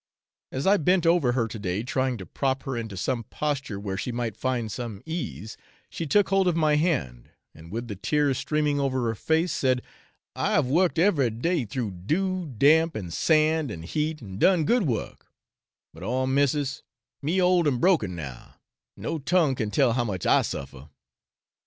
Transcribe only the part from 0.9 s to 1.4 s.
over